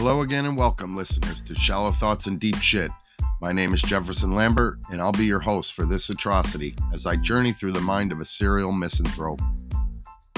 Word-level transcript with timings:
Hello 0.00 0.22
again 0.22 0.46
and 0.46 0.56
welcome, 0.56 0.96
listeners, 0.96 1.42
to 1.42 1.54
Shallow 1.54 1.90
Thoughts 1.90 2.26
and 2.26 2.40
Deep 2.40 2.56
Shit. 2.56 2.90
My 3.42 3.52
name 3.52 3.74
is 3.74 3.82
Jefferson 3.82 4.34
Lambert, 4.34 4.78
and 4.90 4.98
I'll 4.98 5.12
be 5.12 5.26
your 5.26 5.40
host 5.40 5.74
for 5.74 5.84
this 5.84 6.08
atrocity 6.08 6.74
as 6.94 7.04
I 7.04 7.16
journey 7.16 7.52
through 7.52 7.72
the 7.72 7.82
mind 7.82 8.10
of 8.10 8.18
a 8.18 8.24
serial 8.24 8.72
misanthrope. 8.72 9.42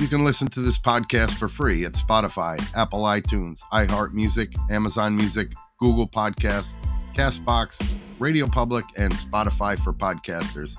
You 0.00 0.08
can 0.08 0.24
listen 0.24 0.48
to 0.48 0.60
this 0.60 0.80
podcast 0.80 1.34
for 1.34 1.46
free 1.46 1.84
at 1.84 1.92
Spotify, 1.92 2.60
Apple 2.74 3.04
iTunes, 3.04 3.60
iHeartMusic, 3.72 4.52
Amazon 4.68 5.14
Music, 5.16 5.52
Google 5.78 6.08
Podcasts, 6.08 6.74
Castbox, 7.14 7.88
Radio 8.18 8.48
Public, 8.48 8.84
and 8.98 9.12
Spotify 9.12 9.78
for 9.78 9.92
podcasters. 9.92 10.74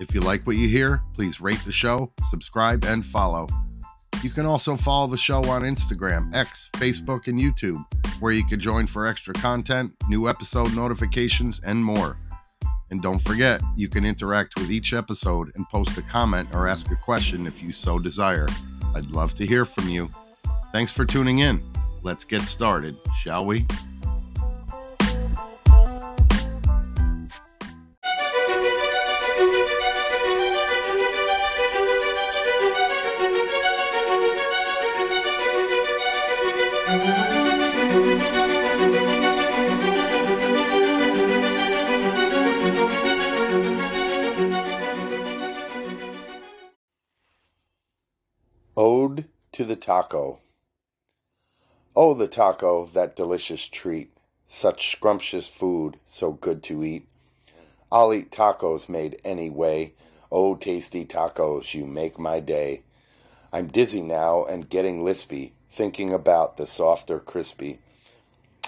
If 0.00 0.14
you 0.14 0.20
like 0.20 0.46
what 0.46 0.56
you 0.56 0.68
hear, 0.68 1.02
please 1.14 1.40
rate 1.40 1.62
the 1.64 1.72
show, 1.72 2.12
subscribe, 2.28 2.84
and 2.84 3.06
follow. 3.06 3.48
You 4.22 4.28
can 4.28 4.44
also 4.44 4.76
follow 4.76 5.06
the 5.06 5.16
show 5.16 5.42
on 5.44 5.62
Instagram, 5.62 6.32
X, 6.34 6.68
Facebook, 6.74 7.26
and 7.26 7.40
YouTube, 7.40 7.82
where 8.22 8.32
you 8.32 8.44
can 8.44 8.60
join 8.60 8.86
for 8.86 9.04
extra 9.04 9.34
content, 9.34 9.92
new 10.08 10.28
episode 10.28 10.72
notifications, 10.76 11.60
and 11.64 11.84
more. 11.84 12.16
And 12.92 13.02
don't 13.02 13.18
forget, 13.18 13.60
you 13.76 13.88
can 13.88 14.04
interact 14.04 14.54
with 14.56 14.70
each 14.70 14.92
episode 14.92 15.50
and 15.56 15.68
post 15.70 15.98
a 15.98 16.02
comment 16.02 16.48
or 16.52 16.68
ask 16.68 16.92
a 16.92 16.96
question 16.96 17.48
if 17.48 17.60
you 17.60 17.72
so 17.72 17.98
desire. 17.98 18.46
I'd 18.94 19.10
love 19.10 19.34
to 19.34 19.46
hear 19.46 19.64
from 19.64 19.88
you. 19.88 20.08
Thanks 20.70 20.92
for 20.92 21.04
tuning 21.04 21.40
in. 21.40 21.60
Let's 22.04 22.24
get 22.24 22.42
started, 22.42 22.96
shall 23.22 23.44
we? 23.44 23.66
Ode 48.84 49.26
to 49.52 49.64
the 49.64 49.76
Taco. 49.76 50.40
Oh, 51.94 52.14
the 52.14 52.26
taco, 52.26 52.86
that 52.86 53.14
delicious 53.14 53.68
treat, 53.68 54.10
such 54.48 54.90
scrumptious 54.90 55.46
food, 55.46 56.00
so 56.04 56.32
good 56.32 56.64
to 56.64 56.82
eat. 56.82 57.06
I'll 57.92 58.12
eat 58.12 58.32
tacos 58.32 58.88
made 58.88 59.20
any 59.24 59.50
way. 59.50 59.94
Oh, 60.32 60.56
tasty 60.56 61.04
tacos, 61.04 61.74
you 61.74 61.86
make 61.86 62.18
my 62.18 62.40
day. 62.40 62.82
I'm 63.52 63.68
dizzy 63.68 64.02
now 64.02 64.46
and 64.46 64.68
getting 64.68 65.04
lispy, 65.04 65.52
thinking 65.70 66.12
about 66.12 66.56
the 66.56 66.66
softer 66.66 67.20
crispy. 67.20 67.78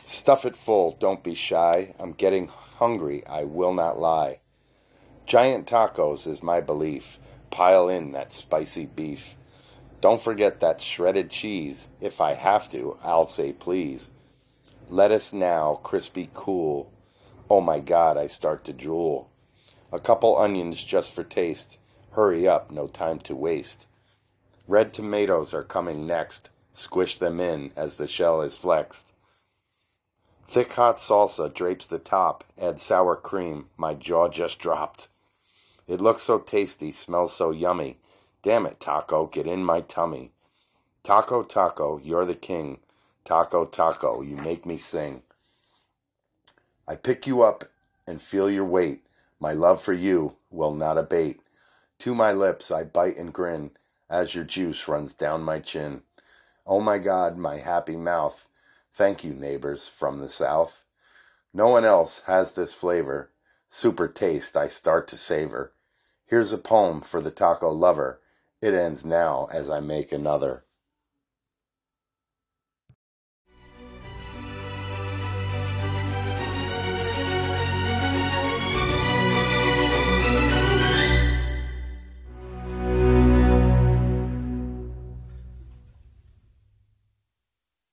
Stuff 0.04 0.44
it 0.44 0.54
full, 0.54 0.92
don't 0.92 1.24
be 1.24 1.34
shy. 1.34 1.92
I'm 1.98 2.12
getting 2.12 2.46
hungry, 2.46 3.26
I 3.26 3.42
will 3.42 3.74
not 3.74 3.98
lie. 3.98 4.38
Giant 5.26 5.66
tacos 5.66 6.28
is 6.28 6.40
my 6.40 6.60
belief. 6.60 7.18
Pile 7.50 7.88
in 7.88 8.12
that 8.12 8.30
spicy 8.30 8.86
beef. 8.86 9.34
Don't 10.04 10.20
forget 10.20 10.60
that 10.60 10.82
shredded 10.82 11.30
cheese. 11.30 11.88
If 11.98 12.20
I 12.20 12.34
have 12.34 12.68
to, 12.72 12.98
I'll 13.02 13.24
say 13.24 13.54
please. 13.54 14.10
Lettuce 14.90 15.32
now, 15.32 15.80
crispy 15.82 16.28
cool. 16.34 16.92
Oh 17.48 17.62
my 17.62 17.80
god, 17.80 18.18
I 18.18 18.26
start 18.26 18.64
to 18.64 18.74
drool. 18.74 19.30
A 19.90 19.98
couple 19.98 20.36
onions 20.36 20.84
just 20.84 21.12
for 21.12 21.24
taste. 21.24 21.78
Hurry 22.10 22.46
up, 22.46 22.70
no 22.70 22.86
time 22.86 23.18
to 23.20 23.34
waste. 23.34 23.86
Red 24.68 24.92
tomatoes 24.92 25.54
are 25.54 25.64
coming 25.64 26.06
next. 26.06 26.50
Squish 26.74 27.16
them 27.16 27.40
in 27.40 27.72
as 27.74 27.96
the 27.96 28.06
shell 28.06 28.42
is 28.42 28.58
flexed. 28.58 29.10
Thick 30.46 30.70
hot 30.74 30.98
salsa 30.98 31.48
drapes 31.48 31.86
the 31.86 31.98
top. 31.98 32.44
Add 32.60 32.78
sour 32.78 33.16
cream. 33.16 33.70
My 33.78 33.94
jaw 33.94 34.28
just 34.28 34.58
dropped. 34.58 35.08
It 35.88 36.02
looks 36.02 36.20
so 36.20 36.40
tasty, 36.40 36.92
smells 36.92 37.32
so 37.32 37.52
yummy. 37.52 38.00
Damn 38.44 38.66
it, 38.66 38.78
taco, 38.78 39.24
get 39.24 39.46
in 39.46 39.64
my 39.64 39.80
tummy. 39.80 40.34
Taco, 41.02 41.42
taco, 41.42 41.96
you're 41.96 42.26
the 42.26 42.34
king. 42.34 42.78
Taco, 43.24 43.64
taco, 43.64 44.20
you 44.20 44.36
make 44.36 44.66
me 44.66 44.76
sing. 44.76 45.22
I 46.86 46.96
pick 46.96 47.26
you 47.26 47.40
up 47.40 47.64
and 48.06 48.20
feel 48.20 48.50
your 48.50 48.66
weight. 48.66 49.06
My 49.40 49.54
love 49.54 49.80
for 49.80 49.94
you 49.94 50.36
will 50.50 50.74
not 50.74 50.98
abate. 50.98 51.40
To 52.00 52.14
my 52.14 52.32
lips 52.32 52.70
I 52.70 52.84
bite 52.84 53.16
and 53.16 53.32
grin 53.32 53.70
as 54.10 54.34
your 54.34 54.44
juice 54.44 54.86
runs 54.88 55.14
down 55.14 55.42
my 55.42 55.58
chin. 55.58 56.02
Oh 56.66 56.82
my 56.82 56.98
God, 56.98 57.38
my 57.38 57.56
happy 57.56 57.96
mouth. 57.96 58.46
Thank 58.92 59.24
you, 59.24 59.32
neighbors 59.32 59.88
from 59.88 60.20
the 60.20 60.28
south. 60.28 60.84
No 61.54 61.68
one 61.68 61.86
else 61.86 62.20
has 62.26 62.52
this 62.52 62.74
flavor. 62.74 63.30
Super 63.70 64.06
taste 64.06 64.54
I 64.54 64.66
start 64.66 65.08
to 65.08 65.16
savor. 65.16 65.72
Here's 66.26 66.52
a 66.52 66.58
poem 66.58 67.00
for 67.00 67.22
the 67.22 67.30
taco 67.30 67.70
lover. 67.70 68.20
It 68.64 68.72
ends 68.72 69.04
now 69.04 69.46
as 69.52 69.68
I 69.68 69.80
make 69.80 70.10
another. 70.10 70.63